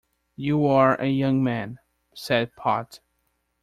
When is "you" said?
0.35-0.65